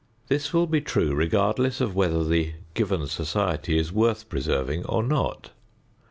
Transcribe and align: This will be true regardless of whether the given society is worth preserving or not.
This 0.29 0.51
will 0.51 0.65
be 0.65 0.81
true 0.81 1.13
regardless 1.13 1.79
of 1.79 1.93
whether 1.93 2.23
the 2.23 2.53
given 2.73 3.05
society 3.05 3.77
is 3.77 3.91
worth 3.91 4.29
preserving 4.29 4.83
or 4.85 5.03
not. 5.03 5.51